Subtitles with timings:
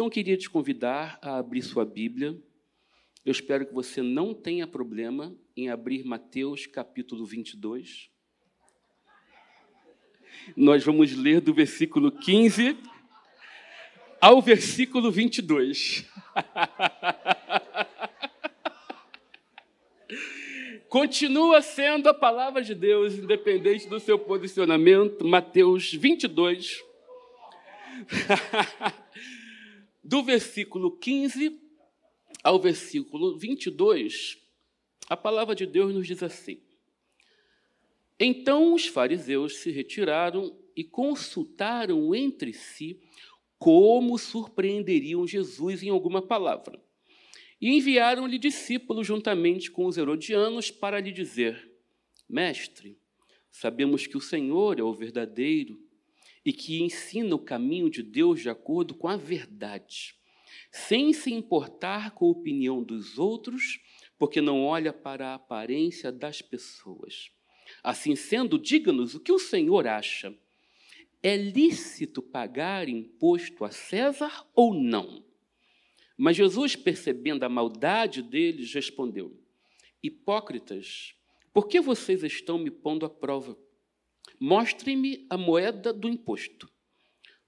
[0.00, 2.34] Então, eu queria te convidar a abrir sua Bíblia.
[3.22, 8.08] Eu espero que você não tenha problema em abrir Mateus capítulo 22.
[10.56, 12.78] Nós vamos ler do versículo 15
[14.18, 16.06] ao versículo 22.
[20.88, 25.26] Continua sendo a palavra de Deus, independente do seu posicionamento.
[25.26, 26.82] Mateus 22.
[30.02, 31.60] do versículo 15
[32.42, 34.38] ao versículo 22,
[35.08, 36.60] a palavra de Deus nos diz assim:
[38.18, 43.00] Então os fariseus se retiraram e consultaram entre si
[43.58, 46.82] como surpreenderiam Jesus em alguma palavra.
[47.60, 51.70] E enviaram-lhe discípulos juntamente com os herodianos para lhe dizer:
[52.26, 52.96] Mestre,
[53.50, 55.89] sabemos que o Senhor é o verdadeiro
[56.44, 60.14] e que ensina o caminho de Deus de acordo com a verdade,
[60.70, 63.80] sem se importar com a opinião dos outros,
[64.18, 67.30] porque não olha para a aparência das pessoas.
[67.82, 70.36] Assim sendo, diga-nos o que o Senhor acha.
[71.22, 75.24] É lícito pagar imposto a César ou não?
[76.16, 79.38] Mas Jesus, percebendo a maldade deles, respondeu:
[80.02, 81.14] Hipócritas,
[81.52, 83.56] por que vocês estão me pondo à prova?
[84.38, 86.70] Mostrem-me a moeda do imposto.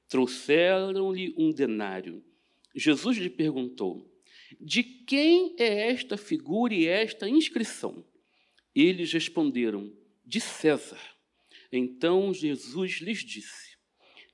[0.09, 2.23] Trouxeram-lhe um denário.
[2.75, 4.11] Jesus lhe perguntou:
[4.61, 8.05] De quem é esta figura e esta inscrição?
[8.75, 9.93] Eles responderam:
[10.25, 11.01] De César.
[11.71, 13.77] Então Jesus lhes disse: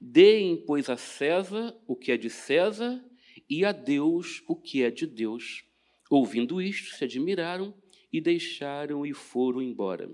[0.01, 3.05] Deem, pois, a César o que é de César
[3.49, 5.65] e a Deus o que é de Deus.
[6.11, 7.75] Ouvindo isto, se admiraram
[8.13, 10.09] e deixaram e foram embora.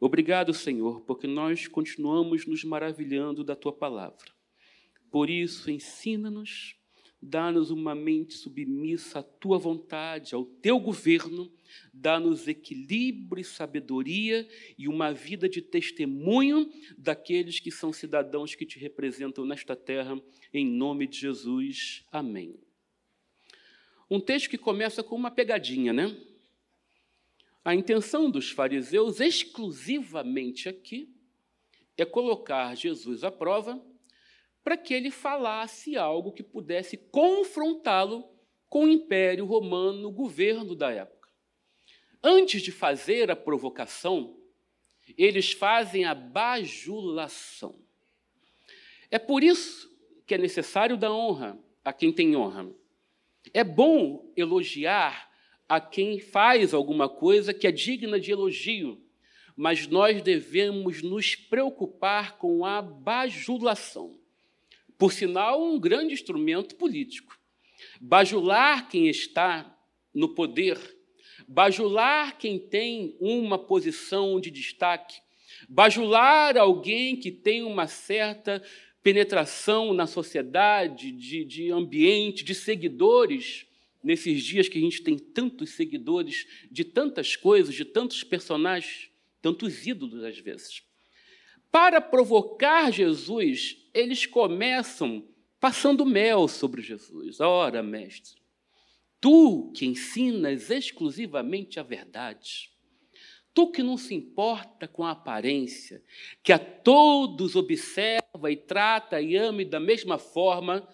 [0.00, 4.32] Obrigado, Senhor, porque nós continuamos nos maravilhando da tua palavra.
[5.10, 6.74] Por isso, ensina-nos,
[7.20, 11.52] dá-nos uma mente submissa à tua vontade, ao teu governo,
[11.92, 18.78] dá-nos equilíbrio e sabedoria e uma vida de testemunho daqueles que são cidadãos que te
[18.78, 20.18] representam nesta terra,
[20.50, 22.06] em nome de Jesus.
[22.10, 22.58] Amém.
[24.08, 26.16] Um texto que começa com uma pegadinha, né?
[27.64, 31.14] A intenção dos fariseus, exclusivamente aqui,
[31.96, 33.82] é colocar Jesus à prova
[34.64, 38.28] para que ele falasse algo que pudesse confrontá-lo
[38.68, 41.28] com o Império Romano, o governo da época.
[42.22, 44.38] Antes de fazer a provocação,
[45.16, 47.78] eles fazem a bajulação.
[49.10, 49.90] É por isso
[50.26, 52.70] que é necessário dar honra a quem tem honra.
[53.52, 55.29] É bom elogiar
[55.70, 59.00] a quem faz alguma coisa que é digna de elogio,
[59.54, 64.18] mas nós devemos nos preocupar com a bajulação.
[64.98, 67.38] Por sinal, um grande instrumento político.
[68.00, 69.78] Bajular quem está
[70.12, 70.76] no poder,
[71.46, 75.20] bajular quem tem uma posição de destaque,
[75.68, 78.60] bajular alguém que tem uma certa
[79.04, 83.69] penetração na sociedade, de, de ambiente, de seguidores
[84.02, 89.86] nesses dias que a gente tem tantos seguidores de tantas coisas, de tantos personagens, tantos
[89.86, 90.82] ídolos às vezes.
[91.70, 95.28] Para provocar Jesus, eles começam
[95.60, 97.40] passando mel sobre Jesus.
[97.40, 98.40] Ora, mestre,
[99.20, 102.70] tu que ensinas exclusivamente a verdade,
[103.54, 106.02] tu que não se importa com a aparência,
[106.42, 110.88] que a todos observa e trata e ama da mesma forma,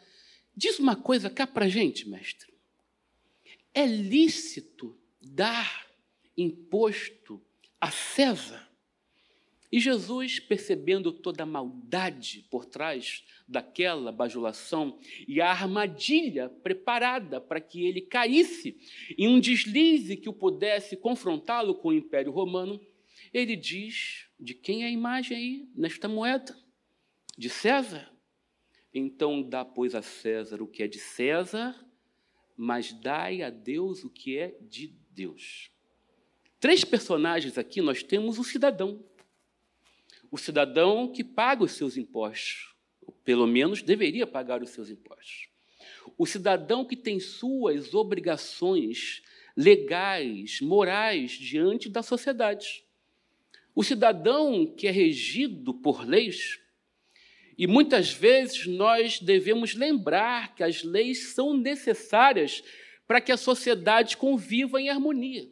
[0.54, 2.55] diz uma coisa cá para gente, mestre
[3.76, 5.86] é lícito dar
[6.34, 7.44] imposto
[7.78, 8.66] a César?
[9.70, 14.98] E Jesus, percebendo toda a maldade por trás daquela bajulação
[15.28, 18.78] e a armadilha preparada para que ele caísse
[19.18, 22.80] em um deslize que o pudesse confrontá-lo com o Império Romano,
[23.30, 26.56] ele diz: de quem é a imagem aí nesta moeda?
[27.36, 28.10] De César?
[28.94, 31.85] Então dá, pois, a César o que é de César
[32.56, 35.70] mas dai a Deus o que é de Deus.
[36.58, 39.04] Três personagens aqui nós temos o cidadão.
[40.30, 45.48] O cidadão que paga os seus impostos, ou pelo menos deveria pagar os seus impostos.
[46.16, 49.22] O cidadão que tem suas obrigações
[49.56, 52.84] legais, morais diante da sociedade.
[53.74, 56.58] O cidadão que é regido por leis,
[57.58, 62.62] e muitas vezes nós devemos lembrar que as leis são necessárias
[63.06, 65.48] para que a sociedade conviva em harmonia.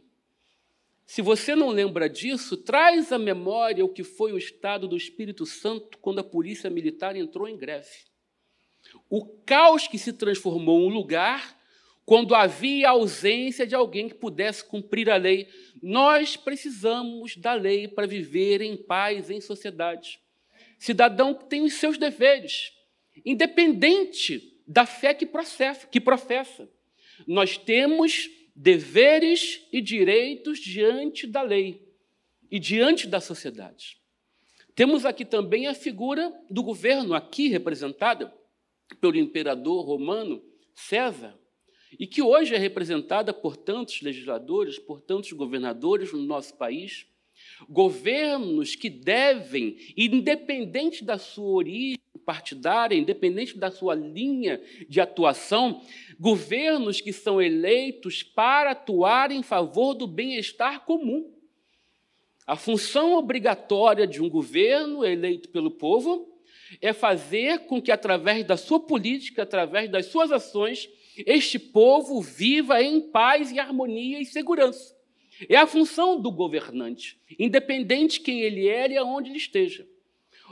[1.06, 5.46] Se você não lembra disso, traz à memória o que foi o estado do Espírito
[5.46, 7.88] Santo quando a polícia militar entrou em greve.
[9.08, 11.58] O caos que se transformou um lugar
[12.04, 15.48] quando havia ausência de alguém que pudesse cumprir a lei.
[15.82, 20.20] Nós precisamos da lei para viver em paz em sociedade.
[20.78, 22.72] Cidadão tem os seus deveres,
[23.24, 25.86] independente da fé que professa.
[25.86, 26.68] Que professa.
[27.26, 31.82] Nós temos deveres e direitos diante da lei
[32.50, 33.98] e diante da sociedade.
[34.74, 38.34] Temos aqui também a figura do governo, aqui representada
[39.00, 40.42] pelo imperador romano
[40.74, 41.38] César,
[41.98, 47.06] e que hoje é representada por tantos legisladores, por tantos governadores no nosso país,
[47.68, 55.82] governos que devem, independente da sua origem partidária, independente da sua linha de atuação,
[56.18, 61.30] governos que são eleitos para atuar em favor do bem-estar comum.
[62.46, 66.28] A função obrigatória de um governo eleito pelo povo
[66.80, 72.82] é fazer com que, através da sua política, através das suas ações, este povo viva
[72.82, 74.94] em paz e harmonia e segurança.
[75.48, 79.86] É a função do governante, independente quem ele é e aonde ele esteja.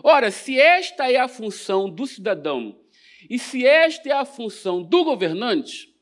[0.03, 2.79] Ora, se esta é a função do cidadão
[3.29, 5.95] e se esta é a função do governante,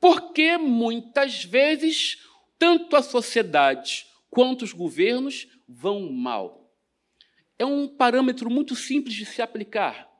[0.00, 2.18] por que muitas vezes
[2.58, 6.72] tanto a sociedade quanto os governos vão mal?
[7.58, 10.10] É um parâmetro muito simples de se aplicar.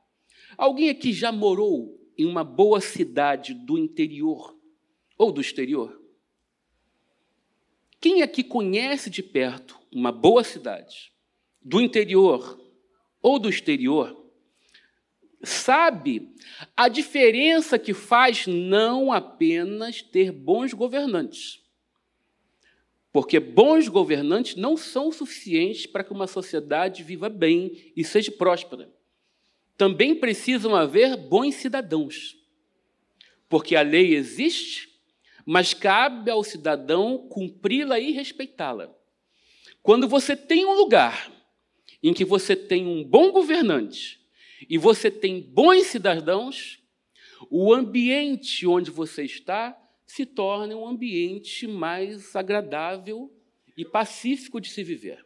[0.57, 4.57] Alguém aqui já morou em uma boa cidade do interior
[5.17, 5.96] ou do exterior?
[7.99, 11.11] Quem aqui conhece de perto uma boa cidade
[11.61, 12.59] do interior
[13.21, 14.25] ou do exterior,
[15.43, 16.33] sabe
[16.75, 21.61] a diferença que faz não apenas ter bons governantes.
[23.11, 28.89] Porque bons governantes não são suficientes para que uma sociedade viva bem e seja próspera.
[29.75, 32.37] Também precisam haver bons cidadãos.
[33.49, 34.86] Porque a lei existe,
[35.47, 38.93] mas cabe ao cidadão cumpri-la e respeitá-la.
[39.81, 41.31] Quando você tem um lugar
[42.03, 44.19] em que você tem um bom governante
[44.69, 46.83] e você tem bons cidadãos,
[47.49, 53.33] o ambiente onde você está se torna um ambiente mais agradável
[53.77, 55.25] e pacífico de se viver.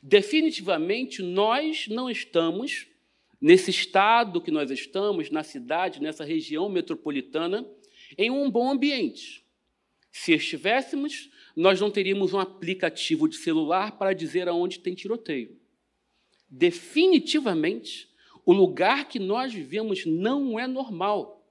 [0.00, 2.86] Definitivamente, nós não estamos
[3.40, 7.68] nesse estado que nós estamos, na cidade, nessa região metropolitana,
[8.16, 9.44] em um bom ambiente.
[10.10, 15.62] Se estivéssemos, nós não teríamos um aplicativo de celular para dizer aonde tem tiroteio
[16.52, 18.10] definitivamente,
[18.44, 21.42] o lugar que nós vivemos não é normal.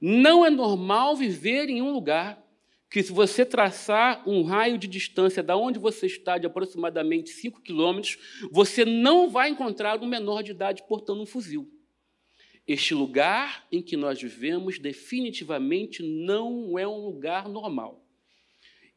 [0.00, 2.44] Não é normal viver em um lugar
[2.90, 7.60] que, se você traçar um raio de distância da onde você está, de aproximadamente 5
[7.60, 8.18] quilômetros,
[8.50, 11.70] você não vai encontrar um menor de idade portando um fuzil.
[12.68, 18.06] Este lugar em que nós vivemos definitivamente não é um lugar normal.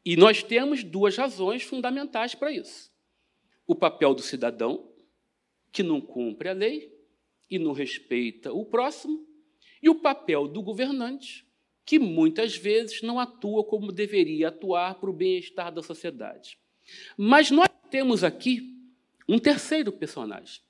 [0.04, 2.92] E nós temos duas razões fundamentais para isso:
[3.66, 4.92] o papel do cidadão,
[5.72, 6.92] que não cumpre a lei
[7.50, 9.26] e não respeita o próximo,
[9.82, 11.46] e o papel do governante,
[11.86, 16.58] que muitas vezes não atua como deveria atuar para o bem-estar da sociedade.
[17.16, 18.60] Mas nós temos aqui
[19.26, 20.60] um terceiro personagem.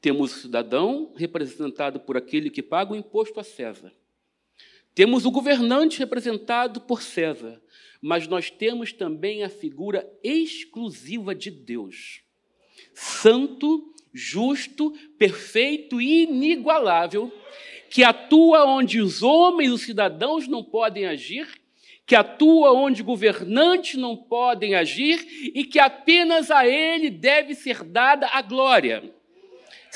[0.00, 3.92] Temos o cidadão, representado por aquele que paga o imposto a César.
[4.94, 7.60] Temos o governante, representado por César.
[8.00, 12.20] Mas nós temos também a figura exclusiva de Deus,
[12.94, 17.32] santo justo, perfeito e inigualável,
[17.90, 21.48] que atua onde os homens, os cidadãos não podem agir,
[22.06, 28.28] que atua onde governantes não podem agir e que apenas a ele deve ser dada
[28.28, 29.14] a glória.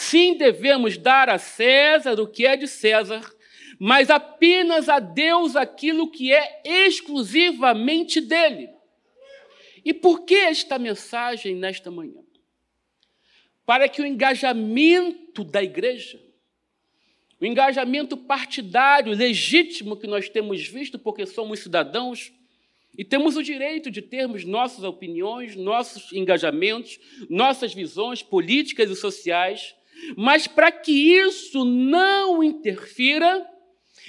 [0.02, 3.22] Sim, devemos dar a César o que é de César,
[3.78, 8.68] mas apenas a Deus aquilo que é exclusivamente dele.
[9.84, 12.22] E por que esta mensagem nesta manhã?
[13.64, 16.20] para que o engajamento da igreja,
[17.40, 22.32] o engajamento partidário legítimo que nós temos visto, porque somos cidadãos
[22.96, 29.74] e temos o direito de termos nossas opiniões, nossos engajamentos, nossas visões políticas e sociais,
[30.16, 33.46] mas para que isso não interfira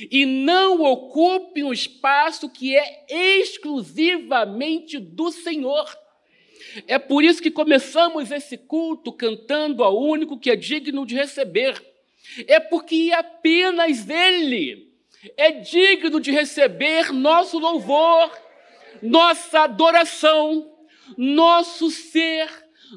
[0.10, 5.86] e não ocupe um espaço que é exclusivamente do Senhor.
[6.88, 11.82] É por isso que começamos esse culto cantando ao único que é digno de receber.
[12.48, 14.92] É porque apenas Ele
[15.38, 18.32] é digno de receber nosso louvor,
[19.02, 20.72] nossa adoração,
[21.18, 22.50] nosso ser,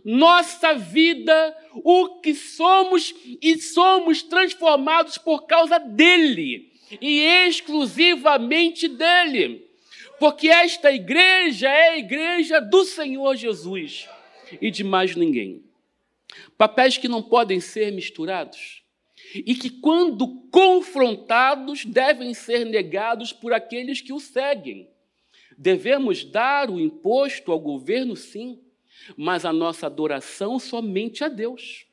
[0.05, 9.67] nossa vida, o que somos e somos transformados por causa dele e exclusivamente dele.
[10.19, 14.09] Porque esta igreja é a igreja do Senhor Jesus
[14.61, 15.63] e de mais ninguém.
[16.57, 18.83] Papéis que não podem ser misturados
[19.35, 24.89] e que, quando confrontados, devem ser negados por aqueles que o seguem.
[25.59, 28.59] Devemos dar o imposto ao governo, sim,
[29.17, 31.87] mas a nossa adoração somente a Deus.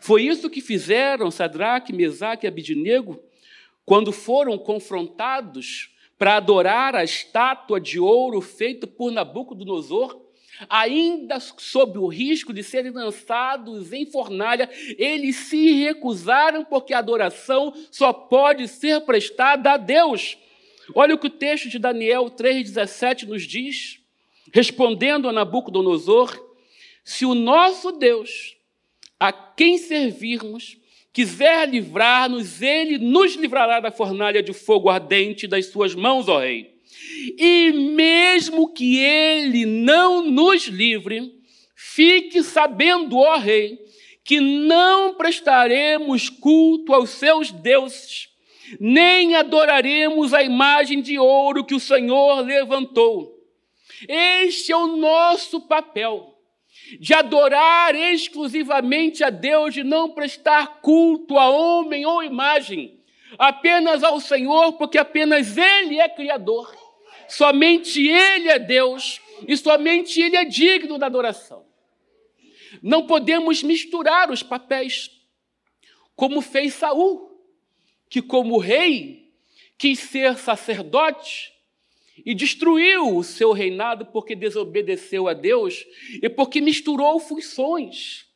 [0.00, 3.22] Foi isso que fizeram Sadraque, Mesaque e Abidinego
[3.84, 10.22] quando foram confrontados para adorar a estátua de ouro feita por Nabucodonosor
[10.68, 14.68] ainda sob o risco de serem lançados em fornalha,
[14.98, 20.36] eles se recusaram porque a adoração só pode ser prestada a Deus.
[20.94, 24.00] Olha o que o texto de Daniel 3,17 nos diz,
[24.52, 26.38] respondendo a Nabucodonosor:
[27.02, 28.56] se o nosso Deus,
[29.18, 30.76] a quem servirmos,
[31.12, 36.72] quiser livrar-nos, ele nos livrará da fornalha de fogo ardente das suas mãos, ó Rei.
[37.38, 41.32] E mesmo que ele não nos livre,
[41.74, 43.78] fique sabendo, ó Rei,
[44.24, 48.28] que não prestaremos culto aos seus deuses,
[48.78, 53.31] nem adoraremos a imagem de ouro que o Senhor levantou.
[54.08, 56.38] Este é o nosso papel,
[56.98, 63.00] de adorar exclusivamente a Deus, de não prestar culto a homem ou imagem,
[63.38, 66.74] apenas ao Senhor, porque apenas Ele é Criador.
[67.28, 71.64] Somente Ele é Deus e somente Ele é digno da adoração.
[72.82, 75.10] Não podemos misturar os papéis,
[76.14, 77.30] como fez Saul,
[78.08, 79.32] que como rei
[79.78, 81.52] quis ser sacerdote
[82.24, 85.84] e destruiu o seu reinado porque desobedeceu a Deus
[86.22, 88.26] e porque misturou funções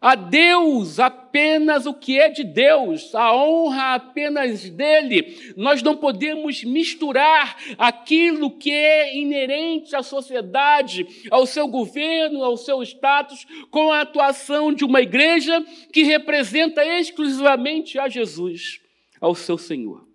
[0.00, 5.54] a Deus apenas o que é de Deus, a honra apenas dele.
[5.56, 12.80] Nós não podemos misturar aquilo que é inerente à sociedade, ao seu governo, ao seu
[12.82, 18.80] status, com a atuação de uma igreja que representa exclusivamente a Jesus,
[19.20, 20.07] ao seu Senhor.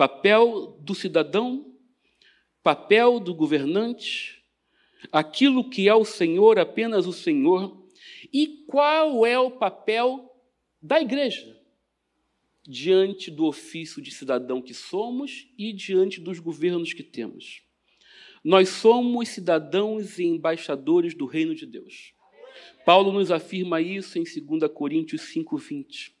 [0.00, 1.74] Papel do cidadão,
[2.62, 4.42] papel do governante,
[5.12, 7.86] aquilo que é o Senhor, apenas o Senhor
[8.32, 10.34] e qual é o papel
[10.80, 11.54] da igreja
[12.66, 17.60] diante do ofício de cidadão que somos e diante dos governos que temos?
[18.42, 22.14] Nós somos cidadãos e embaixadores do reino de Deus.
[22.86, 26.14] Paulo nos afirma isso em 2 Coríntios 5:20.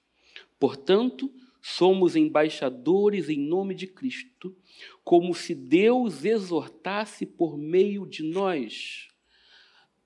[0.58, 4.56] Portanto, somos embaixadores em nome de Cristo,
[5.04, 9.08] como se Deus exortasse por meio de nós.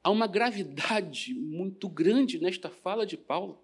[0.02, 3.62] Há uma gravidade muito grande nesta fala de Paulo.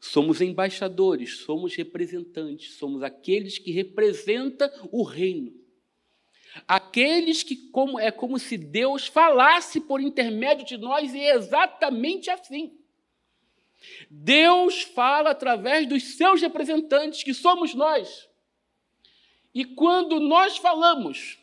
[0.00, 5.52] Somos embaixadores, somos representantes, somos aqueles que representam o reino.
[6.66, 12.30] Aqueles que como, é como se Deus falasse por intermédio de nós, e é exatamente
[12.30, 12.79] assim.
[14.10, 18.28] Deus fala através dos seus representantes, que somos nós.
[19.54, 21.38] E quando nós falamos,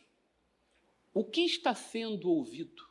[1.13, 2.87] o que está sendo ouvido?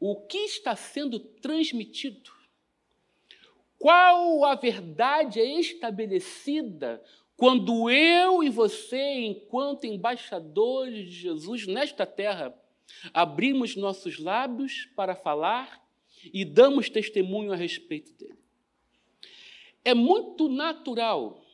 [0.00, 2.32] o que está sendo transmitido,
[3.78, 7.02] qual a verdade é estabelecida
[7.36, 12.54] quando eu e você, enquanto embaixadores de Jesus nesta terra,
[13.14, 15.79] abrimos nossos lábios para falar
[16.24, 18.38] e damos testemunho a respeito dele.
[19.84, 21.44] É muito natural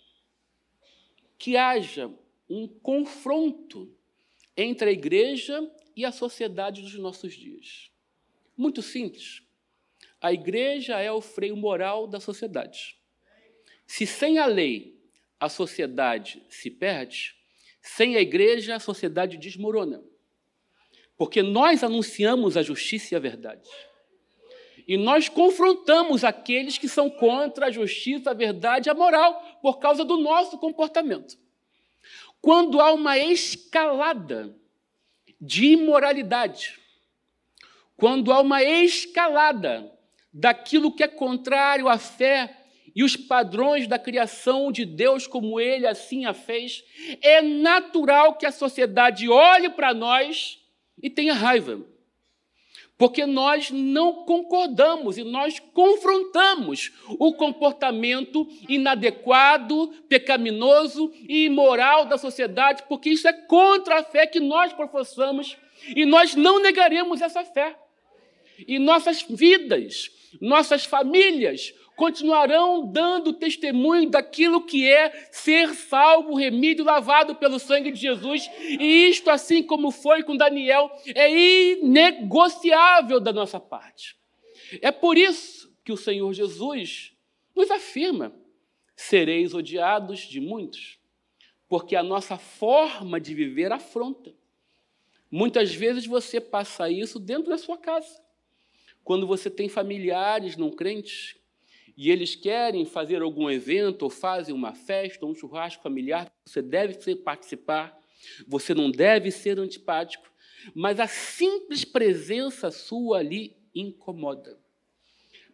[1.38, 2.12] que haja
[2.48, 3.94] um confronto
[4.56, 7.90] entre a igreja e a sociedade dos nossos dias.
[8.56, 9.42] Muito simples.
[10.20, 12.96] A igreja é o freio moral da sociedade.
[13.86, 14.96] Se sem a lei
[15.38, 17.36] a sociedade se perde,
[17.80, 20.02] sem a igreja a sociedade desmorona.
[21.16, 23.68] Porque nós anunciamos a justiça e a verdade.
[24.86, 29.78] E nós confrontamos aqueles que são contra a justiça, a verdade e a moral por
[29.78, 31.36] causa do nosso comportamento.
[32.40, 34.56] Quando há uma escalada
[35.40, 36.78] de imoralidade,
[37.96, 39.92] quando há uma escalada
[40.32, 42.64] daquilo que é contrário à fé
[42.94, 46.84] e os padrões da criação de Deus, como ele assim a fez,
[47.20, 50.60] é natural que a sociedade olhe para nós
[51.02, 51.95] e tenha raiva.
[52.98, 62.84] Porque nós não concordamos e nós confrontamos o comportamento inadequado, pecaminoso e imoral da sociedade,
[62.88, 65.56] porque isso é contra a fé que nós professamos
[65.94, 67.76] E nós não negaremos essa fé.
[68.66, 70.10] E nossas vidas,
[70.40, 77.98] nossas famílias continuarão dando testemunho daquilo que é ser salvo, remido, lavado pelo sangue de
[77.98, 78.48] Jesus.
[78.60, 81.32] E isto, assim como foi com Daniel, é
[81.72, 84.14] inegociável da nossa parte.
[84.82, 87.12] É por isso que o Senhor Jesus
[87.54, 88.32] nos afirma:
[88.94, 90.98] sereis odiados de muitos,
[91.66, 94.34] porque a nossa forma de viver afronta.
[95.30, 98.22] Muitas vezes você passa isso dentro da sua casa.
[99.02, 101.36] Quando você tem familiares não crentes
[101.96, 106.60] e eles querem fazer algum evento, ou fazem uma festa, ou um churrasco familiar, você
[106.60, 107.98] deve participar,
[108.46, 110.30] você não deve ser antipático,
[110.74, 114.58] mas a simples presença sua ali incomoda,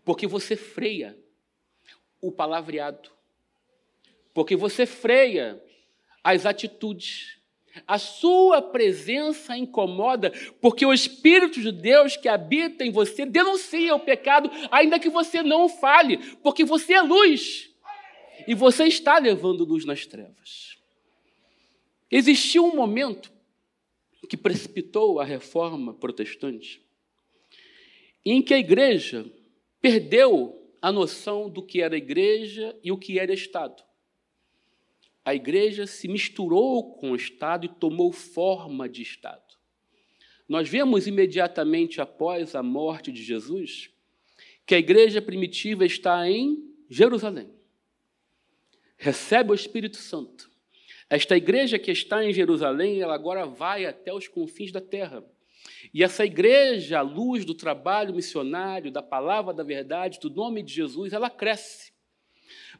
[0.04, 1.16] porque você freia
[2.20, 3.10] o palavreado,
[4.34, 5.62] porque você freia
[6.24, 7.38] as atitudes,
[7.86, 14.00] a sua presença incomoda, porque o Espírito de Deus que habita em você denuncia o
[14.00, 17.70] pecado, ainda que você não fale, porque você é luz
[18.46, 20.78] e você está levando luz nas trevas.
[22.10, 23.32] Existiu um momento
[24.28, 26.82] que precipitou a reforma protestante,
[28.24, 29.26] em que a igreja
[29.80, 33.82] perdeu a noção do que era igreja e o que era Estado
[35.24, 39.42] a igreja se misturou com o Estado e tomou forma de Estado.
[40.48, 43.90] Nós vemos imediatamente após a morte de Jesus
[44.66, 47.50] que a igreja primitiva está em Jerusalém.
[48.96, 50.50] Recebe o Espírito Santo.
[51.08, 55.24] Esta igreja que está em Jerusalém, ela agora vai até os confins da terra.
[55.92, 60.72] E essa igreja, à luz do trabalho missionário, da palavra da verdade, do nome de
[60.72, 61.92] Jesus, ela cresce.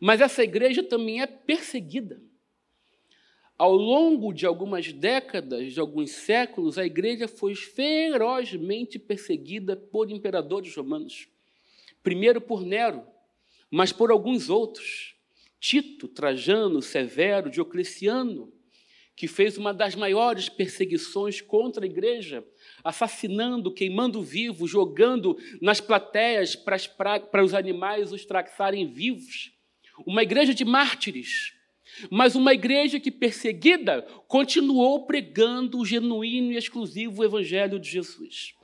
[0.01, 2.23] Mas essa igreja também é perseguida.
[3.63, 10.75] Ao longo de algumas décadas, de alguns séculos, a igreja foi ferozmente perseguida por imperadores
[10.75, 11.29] romanos.
[12.03, 13.07] Primeiro por Nero,
[13.71, 15.15] mas por alguns outros.
[15.61, 18.53] Tito, Trajano, Severo, Diocleciano,
[19.15, 22.45] que fez uma das maiores perseguições contra a igreja,
[22.83, 29.53] assassinando, queimando vivo, jogando nas plateias para, os animais os traçarem vivos.
[30.05, 31.62] Uma igreja de mártires
[32.11, 38.55] mas uma igreja que, perseguida, continuou pregando o genuíno e exclusivo Evangelho de Jesus.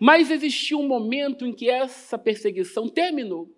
[0.00, 3.52] Mas existiu um momento em que essa perseguição terminou.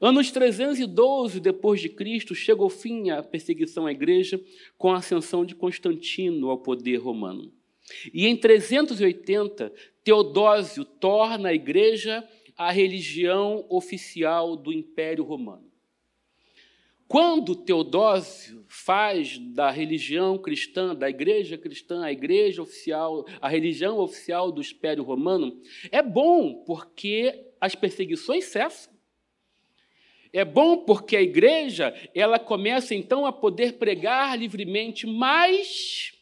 [0.00, 4.40] Anos 312 depois de Cristo, chega ao fim a perseguição à igreja
[4.78, 7.52] com a ascensão de Constantino ao poder romano.
[8.14, 15.69] E em 380, Teodósio torna a igreja a religião oficial do Império Romano.
[17.10, 24.52] Quando Teodósio faz da religião cristã, da igreja cristã, a igreja oficial, a religião oficial
[24.52, 28.92] do Império Romano, é bom porque as perseguições cessam.
[30.32, 36.12] É bom porque a igreja, ela começa então a poder pregar livremente, mas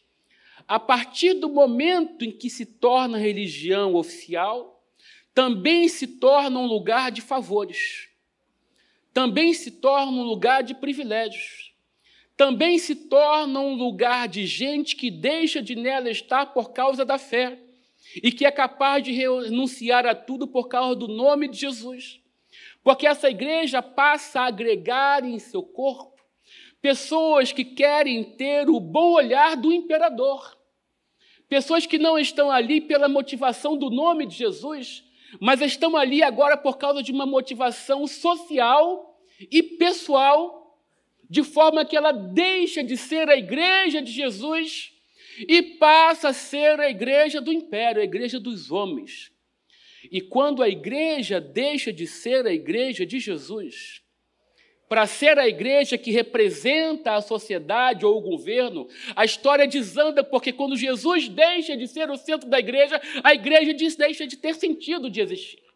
[0.67, 4.83] a partir do momento em que se torna religião oficial,
[5.35, 8.08] também se torna um lugar de favores
[9.19, 11.75] também se torna um lugar de privilégios.
[12.37, 17.19] Também se torna um lugar de gente que deixa de nela estar por causa da
[17.19, 17.59] fé
[18.23, 22.21] e que é capaz de renunciar a tudo por causa do nome de Jesus.
[22.85, 26.23] Porque essa igreja passa a agregar em seu corpo
[26.81, 30.57] pessoas que querem ter o bom olhar do imperador.
[31.49, 35.03] Pessoas que não estão ali pela motivação do nome de Jesus,
[35.41, 39.08] mas estão ali agora por causa de uma motivação social
[39.41, 40.79] e pessoal,
[41.29, 44.93] de forma que ela deixa de ser a igreja de Jesus
[45.47, 49.31] e passa a ser a igreja do império, a igreja dos homens.
[50.11, 54.03] E quando a igreja deixa de ser a igreja de Jesus,
[54.89, 60.53] para ser a igreja que representa a sociedade ou o governo, a história desanda, porque
[60.53, 65.11] quando Jesus deixa de ser o centro da igreja, a igreja deixa de ter sentido
[65.11, 65.68] de existir.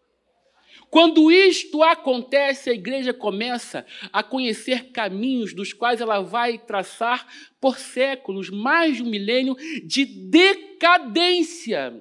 [0.92, 7.26] Quando isto acontece, a igreja começa a conhecer caminhos dos quais ela vai traçar
[7.58, 11.98] por séculos, mais de um milênio de decadência.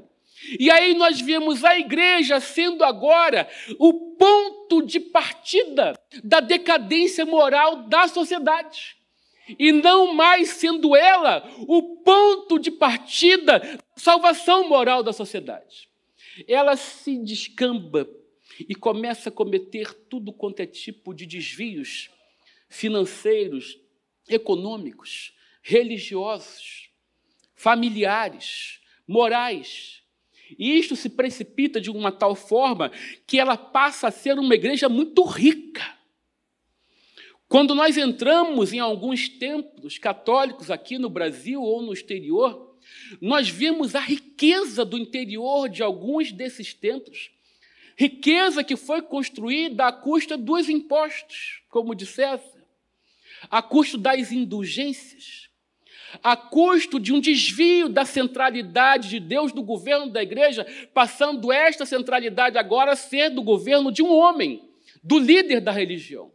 [0.60, 3.48] E aí nós vemos a igreja sendo agora
[3.80, 8.98] o ponto de partida da decadência moral da sociedade.
[9.58, 15.88] E não mais sendo ela o ponto de partida da salvação moral da sociedade.
[16.46, 18.06] Ela se descamba
[18.68, 22.10] e começa a cometer tudo quanto é tipo de desvios
[22.70, 23.78] financeiros,
[24.28, 26.90] econômicos, religiosos,
[27.54, 30.02] familiares, morais.
[30.58, 32.92] E isto se precipita de uma tal forma
[33.28, 35.98] que ela passa a ser uma igreja muito rica.
[37.48, 42.78] Quando nós entramos em alguns templos católicos aqui no Brasil ou no exterior,
[43.20, 47.30] nós vemos a riqueza do interior de alguns desses templos.
[48.02, 52.66] Riqueza que foi construída à custa dos impostos, como de César,
[53.48, 55.52] a custo das indulgências,
[56.24, 61.86] a custo de um desvio da centralidade de Deus do governo da igreja, passando esta
[61.86, 64.68] centralidade agora a ser do governo de um homem,
[65.04, 66.32] do líder da religião.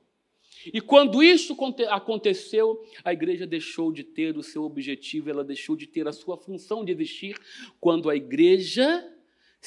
[0.72, 1.56] E quando isso
[1.90, 6.36] aconteceu, a igreja deixou de ter o seu objetivo, ela deixou de ter a sua
[6.36, 7.36] função de existir,
[7.80, 9.04] quando a igreja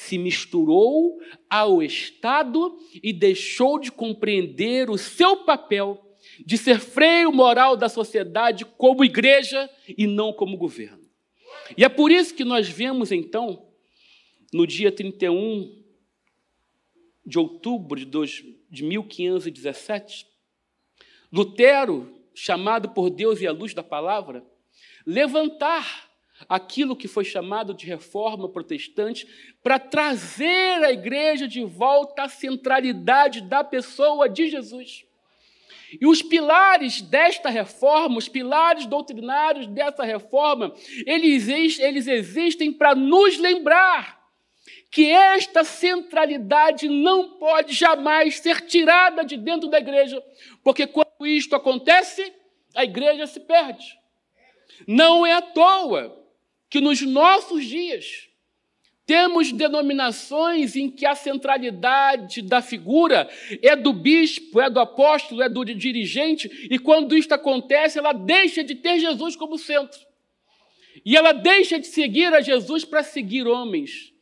[0.00, 7.76] se misturou ao Estado e deixou de compreender o seu papel de ser freio moral
[7.76, 11.06] da sociedade como igreja e não como governo.
[11.76, 13.68] E é por isso que nós vemos, então,
[14.52, 15.82] no dia 31
[17.24, 20.26] de outubro de 1517,
[21.30, 24.44] Lutero, chamado por Deus e à luz da palavra,
[25.06, 26.09] levantar
[26.48, 29.26] aquilo que foi chamado de reforma protestante
[29.62, 35.04] para trazer a igreja de volta à centralidade da pessoa de Jesus.
[36.00, 40.72] E os pilares desta reforma, os pilares doutrinários dessa reforma,
[41.06, 41.48] eles,
[41.78, 44.20] eles existem para nos lembrar
[44.90, 50.22] que esta centralidade não pode jamais ser tirada de dentro da igreja,
[50.62, 52.32] porque quando isto acontece,
[52.74, 53.98] a igreja se perde.
[54.86, 56.19] Não é à toa
[56.70, 58.30] que nos nossos dias
[59.04, 63.28] temos denominações em que a centralidade da figura
[63.60, 68.62] é do bispo, é do apóstolo, é do dirigente, e quando isto acontece, ela deixa
[68.62, 69.98] de ter Jesus como centro.
[71.04, 74.12] E ela deixa de seguir a Jesus para seguir homens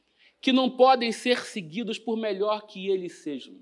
[0.40, 3.56] que não podem ser seguidos por melhor que eles sejam.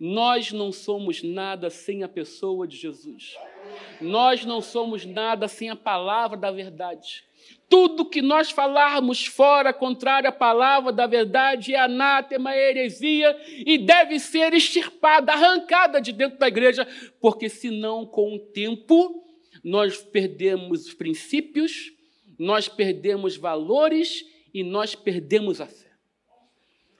[0.00, 3.36] Nós não somos nada sem a pessoa de Jesus.
[4.00, 7.24] Nós não somos nada sem a palavra da verdade.
[7.68, 13.78] Tudo que nós falarmos fora, contrário à palavra da verdade, é anátema, é heresia e
[13.78, 16.86] deve ser extirpada, arrancada de dentro da igreja,
[17.20, 19.24] porque senão, com o tempo,
[19.62, 21.92] nós perdemos princípios,
[22.38, 25.90] nós perdemos valores e nós perdemos a fé.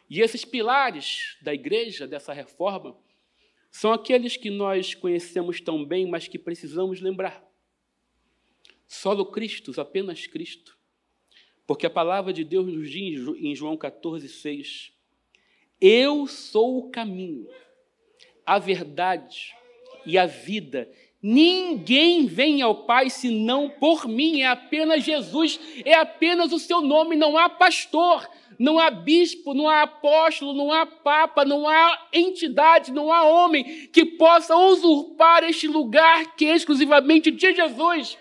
[0.09, 2.97] E esses pilares da igreja, dessa reforma,
[3.71, 7.45] são aqueles que nós conhecemos tão bem, mas que precisamos lembrar.
[8.95, 10.79] Solo Cristo, apenas Cristo.
[11.67, 14.93] Porque a palavra de Deus nos diz em João 14, 6:
[15.81, 17.49] Eu sou o caminho,
[18.47, 19.53] a verdade
[20.07, 20.89] e a vida.
[21.21, 27.17] Ninguém vem ao Pai senão por mim, é apenas Jesus, é apenas o seu nome,
[27.17, 28.29] não há pastor,
[28.59, 33.89] não há bispo, não há apóstolo, não há papa, não há entidade, não há homem
[33.89, 38.19] que possa usurpar este lugar que é exclusivamente de Jesus,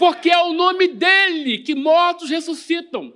[0.00, 3.12] porque é o nome dele que mortos ressuscitam.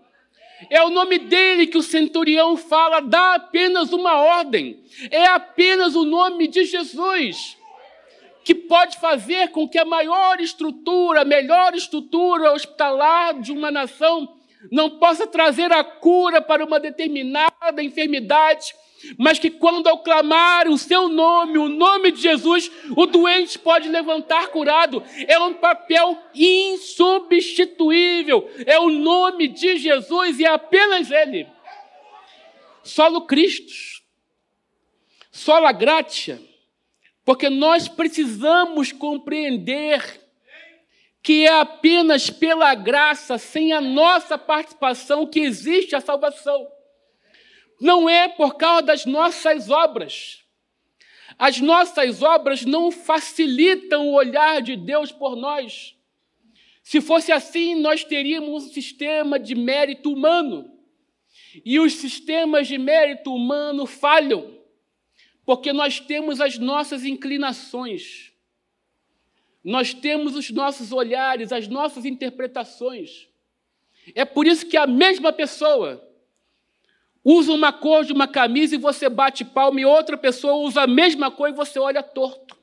[0.69, 4.85] É o nome dele que o centurião fala, dá apenas uma ordem.
[5.11, 7.57] É apenas o nome de Jesus
[8.45, 14.37] que pode fazer com que a maior estrutura, a melhor estrutura hospitalar de uma nação
[14.71, 18.75] não possa trazer a cura para uma determinada enfermidade,
[19.19, 23.89] mas que quando ao clamar o seu nome, o nome de Jesus, o doente pode
[23.89, 25.03] levantar curado.
[25.27, 28.51] É um papel insubstituível.
[28.67, 31.47] É o nome de Jesus e é apenas Ele.
[32.83, 33.73] Solo Cristo.
[35.31, 36.39] Sola gratia
[37.25, 40.21] porque nós precisamos compreender
[41.23, 46.69] que é apenas pela graça, sem a nossa participação, que existe a salvação.
[47.81, 50.43] Não é por causa das nossas obras.
[51.39, 55.97] As nossas obras não facilitam o olhar de Deus por nós.
[56.83, 60.71] Se fosse assim, nós teríamos um sistema de mérito humano.
[61.65, 64.55] E os sistemas de mérito humano falham
[65.45, 68.33] porque nós temos as nossas inclinações,
[69.63, 73.29] nós temos os nossos olhares, as nossas interpretações.
[74.15, 76.07] É por isso que a mesma pessoa
[77.25, 80.87] usa uma cor de uma camisa e você bate palma, e outra pessoa usa a
[80.87, 82.57] mesma cor e você olha torto.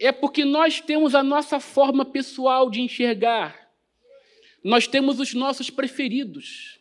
[0.00, 3.70] É porque nós temos a nossa forma pessoal de enxergar,
[4.64, 6.80] nós temos os nossos preferidos.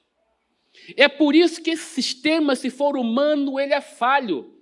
[0.97, 4.55] É por isso que esse sistema, se for humano, ele é falho.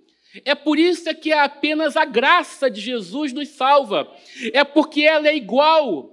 [0.44, 4.10] É por isso que é apenas a graça de Jesus nos salva.
[4.52, 6.12] É porque ela é igual.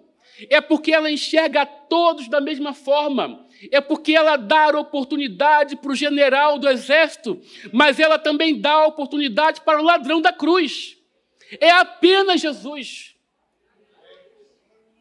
[0.50, 5.92] é porque ela enxerga a todos da mesma forma, é porque ela dá oportunidade para
[5.92, 7.40] o general do exército,
[7.72, 10.98] mas ela também dá oportunidade para o ladrão da cruz.
[11.60, 13.16] É apenas Jesus.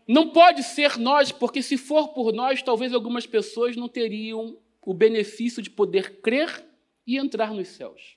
[0.07, 4.92] Não pode ser nós, porque se for por nós, talvez algumas pessoas não teriam o
[4.92, 6.66] benefício de poder crer
[7.07, 8.16] e entrar nos céus.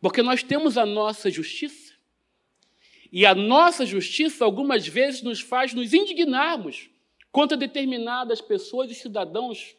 [0.00, 1.94] Porque nós temos a nossa justiça,
[3.12, 6.90] e a nossa justiça algumas vezes nos faz nos indignarmos
[7.34, 9.76] contra determinadas pessoas e cidadãos.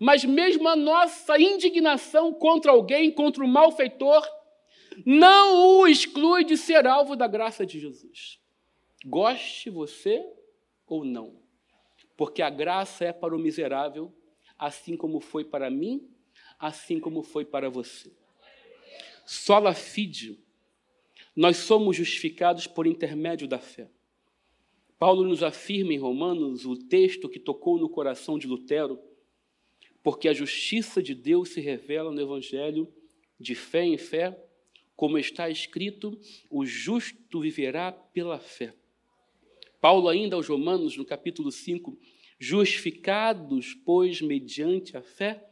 [0.00, 4.26] Mas mesmo a nossa indignação contra alguém, contra o malfeitor,
[5.04, 8.40] não o exclui de ser alvo da graça de Jesus.
[9.04, 10.24] Goste você
[10.86, 11.36] ou não.
[12.16, 14.10] Porque a graça é para o miserável,
[14.58, 16.08] assim como foi para mim,
[16.58, 18.10] assim como foi para você.
[19.26, 20.42] Sola fide,
[21.36, 23.90] nós somos justificados por intermédio da fé.
[24.98, 28.98] Paulo nos afirma em Romanos o texto que tocou no coração de Lutero,
[30.02, 32.92] porque a justiça de Deus se revela no Evangelho
[33.38, 34.36] de fé em fé,
[34.96, 36.18] como está escrito:
[36.50, 38.74] o justo viverá pela fé.
[39.80, 41.96] Paulo, ainda aos Romanos, no capítulo 5,
[42.38, 45.48] justificados, pois, mediante a fé,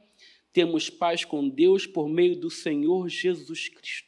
[0.52, 4.05] temos paz com Deus por meio do Senhor Jesus Cristo.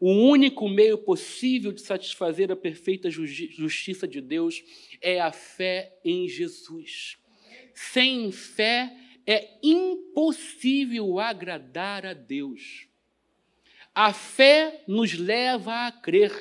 [0.00, 4.64] O único meio possível de satisfazer a perfeita justiça de Deus
[4.98, 7.18] é a fé em Jesus.
[7.74, 12.88] Sem fé é impossível agradar a Deus.
[13.94, 16.32] A fé nos leva a crer.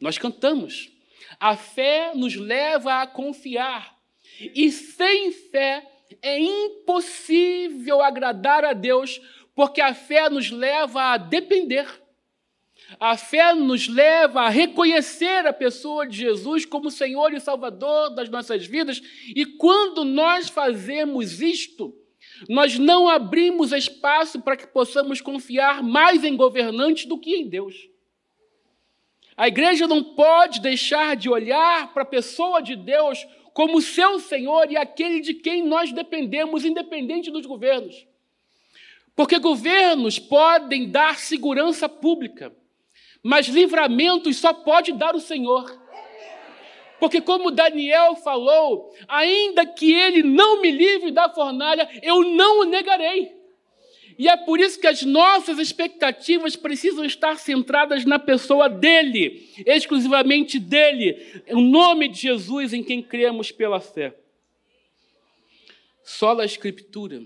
[0.00, 0.90] Nós cantamos.
[1.38, 3.98] A fé nos leva a confiar.
[4.40, 5.86] E sem fé
[6.22, 9.20] é impossível agradar a Deus,
[9.54, 11.86] porque a fé nos leva a depender.
[12.98, 18.28] A fé nos leva a reconhecer a pessoa de Jesus como Senhor e Salvador das
[18.30, 19.02] nossas vidas,
[19.34, 21.94] e quando nós fazemos isto,
[22.48, 27.88] nós não abrimos espaço para que possamos confiar mais em governantes do que em Deus.
[29.36, 34.70] A igreja não pode deixar de olhar para a pessoa de Deus como seu Senhor
[34.70, 38.06] e aquele de quem nós dependemos, independente dos governos.
[39.14, 42.54] Porque governos podem dar segurança pública,
[43.22, 45.78] mas livramentos só pode dar o Senhor.
[46.98, 52.64] Porque, como Daniel falou, ainda que ele não me livre da fornalha, eu não o
[52.64, 53.38] negarei.
[54.18, 60.58] E é por isso que as nossas expectativas precisam estar centradas na pessoa dele, exclusivamente
[60.58, 64.18] dele, o nome de Jesus em quem cremos pela fé.
[66.02, 67.22] Só a Escritura.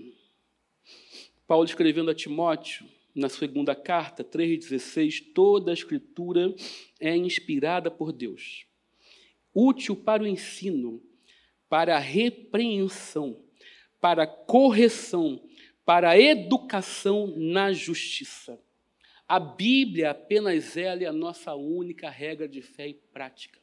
[1.47, 6.53] Paulo escrevendo a Timóteo, na segunda carta, 3,16, toda a Escritura
[6.99, 8.65] é inspirada por Deus,
[9.53, 11.01] útil para o ensino,
[11.69, 13.43] para a repreensão,
[14.01, 15.41] para a correção,
[15.85, 18.59] para a educação na justiça.
[19.27, 23.59] A Bíblia, apenas ela, é a nossa única regra de fé e prática.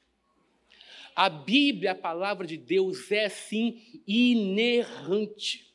[1.15, 5.70] A Bíblia, a palavra de Deus, é sim inerrante.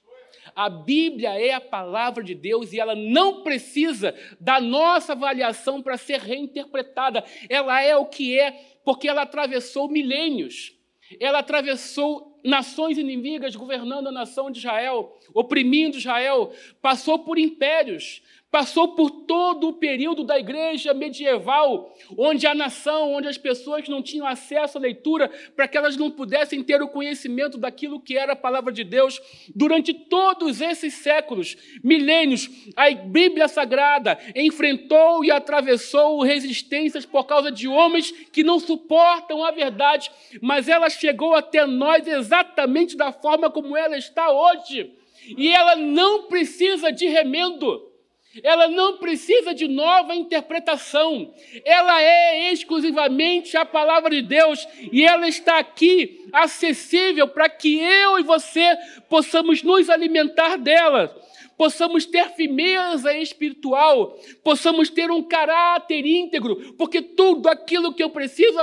[0.56, 5.98] A Bíblia é a palavra de Deus e ela não precisa da nossa avaliação para
[5.98, 7.26] ser reinterpretada.
[7.50, 8.52] Ela é o que é,
[8.86, 10.74] porque ela atravessou milênios.
[11.20, 18.22] Ela atravessou nações inimigas governando a nação de Israel, oprimindo Israel, passou por impérios,
[18.56, 24.02] passou por todo o período da igreja medieval, onde a nação, onde as pessoas não
[24.02, 28.32] tinham acesso à leitura, para que elas não pudessem ter o conhecimento daquilo que era
[28.32, 29.20] a palavra de Deus.
[29.54, 37.68] Durante todos esses séculos, milênios, a Bíblia Sagrada enfrentou e atravessou resistências por causa de
[37.68, 40.10] homens que não suportam a verdade,
[40.42, 44.94] mas ela chegou até nós exatamente da forma como ela está hoje.
[45.38, 47.94] E ela não precisa de remendo
[48.44, 55.28] ela não precisa de nova interpretação, ela é exclusivamente a palavra de Deus e ela
[55.28, 58.78] está aqui acessível para que eu e você
[59.10, 61.16] possamos nos alimentar dela,
[61.58, 68.58] possamos ter firmeza espiritual, possamos ter um caráter íntegro, porque tudo aquilo que eu preciso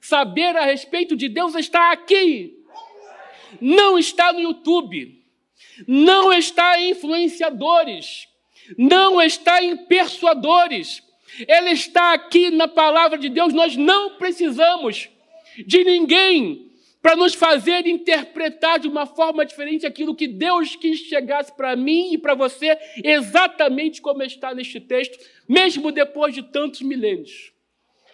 [0.00, 2.56] saber a respeito de Deus está aqui,
[3.60, 5.18] não está no YouTube,
[5.86, 8.27] não está em influenciadores
[8.76, 11.02] não está em persuadores,
[11.46, 13.52] ela está aqui na palavra de Deus.
[13.52, 15.08] Nós não precisamos
[15.66, 21.54] de ninguém para nos fazer interpretar de uma forma diferente aquilo que Deus quis chegasse
[21.56, 27.52] para mim e para você, exatamente como está neste texto, mesmo depois de tantos milênios.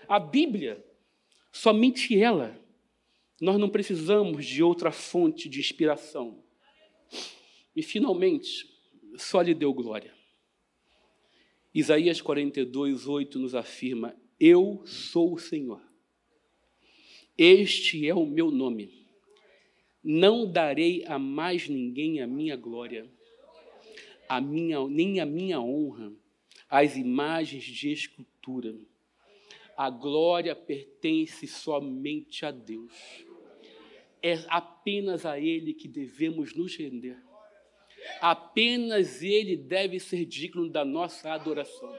[0.06, 0.84] A Bíblia,
[1.50, 2.60] somente ela,
[3.40, 6.42] Nós não precisamos de outra fonte de inspiração.
[7.74, 8.66] E, finalmente,
[9.16, 10.14] só lhe deu glória.
[11.74, 15.82] Isaías 42, 8 nos afirma: Eu sou o Senhor.
[17.36, 19.04] Este é o meu nome.
[20.02, 23.10] Não darei a mais ninguém a minha glória,
[24.28, 26.12] a minha, nem a minha honra,
[26.70, 28.76] as imagens de escultura.
[29.76, 32.92] A glória pertence somente a Deus.
[34.22, 37.18] É apenas a Ele que devemos nos render.
[38.20, 41.94] Apenas Ele deve ser digno da nossa adoração.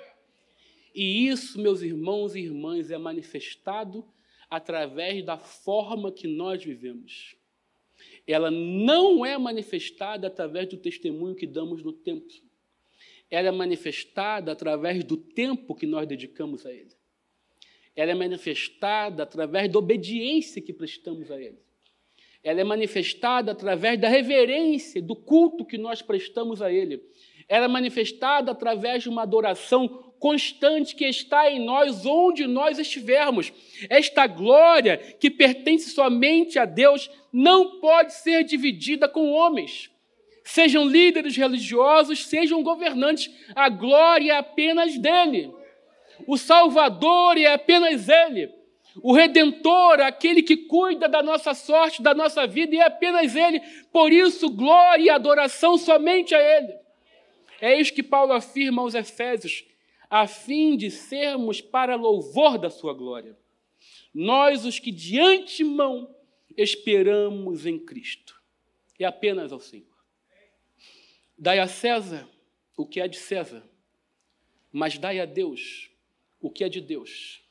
[0.94, 4.06] E isso, meus irmãos e irmãs, é manifestado
[4.50, 7.36] através da forma que nós vivemos.
[8.26, 12.36] Ela não é manifestada através do testemunho que damos no templo.
[13.30, 16.96] Ela é manifestada através do tempo que nós dedicamos a Ele.
[17.96, 21.65] Ela é manifestada através da obediência que prestamos a Ele
[22.46, 27.02] ela é manifestada através da reverência, do culto que nós prestamos a Ele.
[27.50, 29.88] Ela é manifestada através de uma adoração
[30.20, 33.52] constante que está em nós, onde nós estivermos.
[33.90, 39.90] Esta glória, que pertence somente a Deus, não pode ser dividida com homens.
[40.44, 45.52] Sejam líderes religiosos, sejam governantes, a glória é apenas dele.
[46.28, 48.54] O Salvador é apenas Ele.
[49.02, 53.60] O redentor, aquele que cuida da nossa sorte, da nossa vida, e é apenas Ele.
[53.92, 56.74] Por isso, glória e adoração somente a Ele.
[57.60, 59.66] É isso que Paulo afirma aos Efésios,
[60.10, 63.38] a fim de sermos para louvor da Sua glória.
[64.14, 66.16] Nós, os que de antemão
[66.56, 68.42] esperamos em Cristo,
[68.98, 69.94] é apenas ao Senhor.
[71.38, 72.28] Dai a César
[72.78, 73.64] o que é de César,
[74.72, 75.90] mas dai a Deus
[76.40, 77.45] o que é de Deus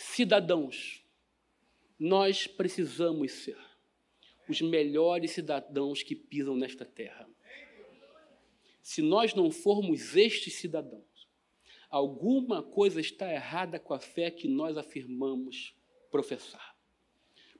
[0.00, 1.04] cidadãos,
[1.98, 3.58] nós precisamos ser
[4.48, 7.28] os melhores cidadãos que pisam nesta terra.
[8.80, 11.28] Se nós não formos estes cidadãos,
[11.90, 15.76] alguma coisa está errada com a fé que nós afirmamos
[16.10, 16.74] professar.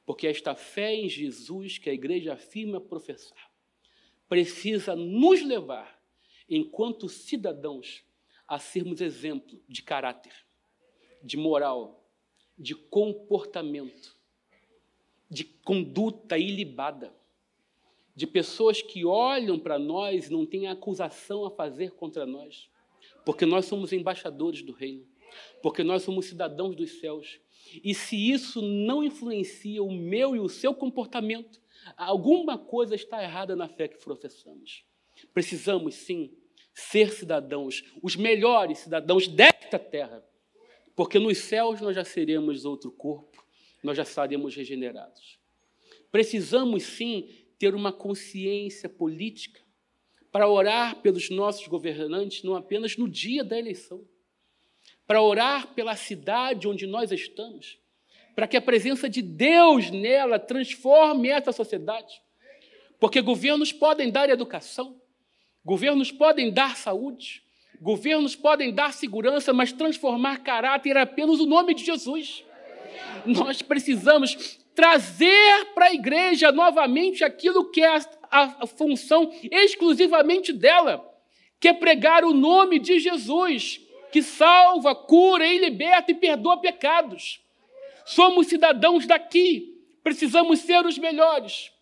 [0.06, 3.52] Porque esta fé em Jesus que a igreja afirma professar
[4.26, 6.02] precisa nos levar,
[6.48, 8.02] enquanto cidadãos,
[8.48, 10.34] a sermos exemplo de caráter,
[11.22, 12.00] de moral,
[12.60, 14.14] de comportamento,
[15.30, 17.10] de conduta ilibada,
[18.14, 22.68] de pessoas que olham para nós e não têm acusação a fazer contra nós,
[23.24, 25.06] porque nós somos embaixadores do reino,
[25.62, 27.40] porque nós somos cidadãos dos céus.
[27.82, 31.62] E se isso não influencia o meu e o seu comportamento,
[31.96, 34.84] alguma coisa está errada na fé que professamos.
[35.32, 36.30] Precisamos, sim,
[36.74, 40.22] ser cidadãos, os melhores cidadãos desta terra,
[41.00, 43.42] porque nos céus nós já seremos outro corpo,
[43.82, 45.38] nós já estaremos regenerados.
[46.12, 47.26] Precisamos sim
[47.58, 49.62] ter uma consciência política
[50.30, 54.06] para orar pelos nossos governantes, não apenas no dia da eleição,
[55.06, 57.78] para orar pela cidade onde nós estamos,
[58.34, 62.20] para que a presença de Deus nela transforme essa sociedade.
[62.98, 65.00] Porque governos podem dar educação,
[65.64, 67.42] governos podem dar saúde,
[67.80, 72.44] Governos podem dar segurança, mas transformar caráter é apenas o nome de Jesus.
[73.24, 77.96] Nós precisamos trazer para a igreja novamente aquilo que é
[78.30, 81.02] a, a função exclusivamente dela,
[81.58, 83.80] que é pregar o nome de Jesus,
[84.12, 87.40] que salva, cura e liberta e perdoa pecados.
[88.04, 91.72] Somos cidadãos daqui, precisamos ser os melhores.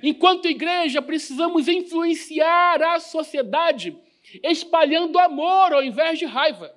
[0.00, 3.96] Enquanto igreja, precisamos influenciar a sociedade
[4.42, 6.74] espalhando amor ao invés de raiva,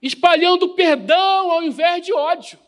[0.00, 2.58] espalhando perdão ao invés de ódio.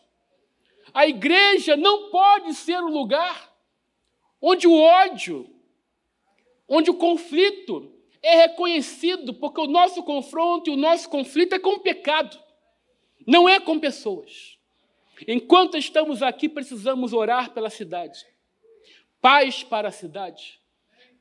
[0.92, 3.50] A igreja não pode ser um lugar
[4.40, 5.48] onde o ódio,
[6.68, 11.74] onde o conflito é reconhecido, porque o nosso confronto e o nosso conflito é com
[11.74, 12.38] o pecado,
[13.26, 14.58] não é com pessoas.
[15.26, 18.24] Enquanto estamos aqui, precisamos orar pela cidade.
[19.20, 20.60] Paz para a cidade,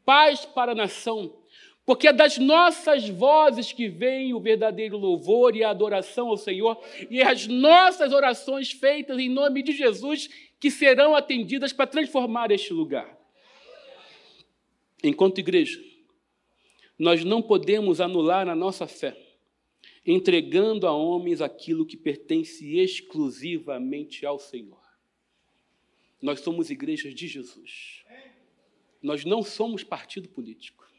[0.03, 1.40] paz para a nação,
[1.85, 6.79] porque é das nossas vozes que vem o verdadeiro louvor e a adoração ao Senhor,
[7.09, 10.29] e é as nossas orações feitas em nome de Jesus
[10.59, 13.17] que serão atendidas para transformar este lugar.
[15.03, 15.83] Enquanto igreja,
[16.97, 19.17] nós não podemos anular a nossa fé,
[20.05, 24.79] entregando a homens aquilo que pertence exclusivamente ao Senhor.
[26.21, 28.03] Nós somos igrejas de Jesus.
[29.01, 30.90] Nós não somos partido político.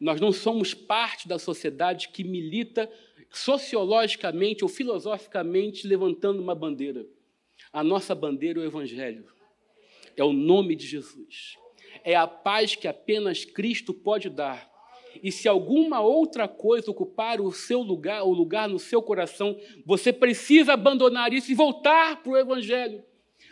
[0.00, 2.90] Nós não somos parte da sociedade que milita
[3.30, 7.04] sociologicamente ou filosoficamente levantando uma bandeira.
[7.72, 9.26] A nossa bandeira é o Evangelho,
[10.16, 11.56] é o nome de Jesus,
[12.04, 14.68] é a paz que apenas Cristo pode dar.
[15.20, 20.12] E se alguma outra coisa ocupar o seu lugar, o lugar no seu coração, você
[20.12, 23.02] precisa abandonar isso e voltar para o Evangelho,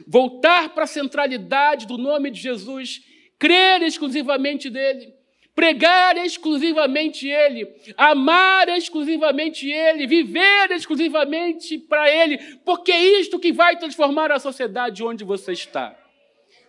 [0.07, 3.03] voltar para a centralidade do nome de Jesus,
[3.37, 5.16] crer exclusivamente nele
[5.57, 13.79] pregar exclusivamente Ele, amar exclusivamente Ele, viver exclusivamente para Ele, porque é isto que vai
[13.79, 15.99] transformar a sociedade onde você está.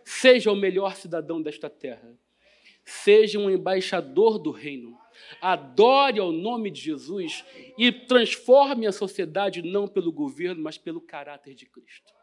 [0.06, 2.18] Seja o melhor cidadão desta terra,
[2.86, 4.98] seja um embaixador do reino,
[5.42, 7.44] adore ao nome de Jesus
[7.78, 12.17] e transforme a sociedade não pelo governo, mas pelo caráter de Cristo.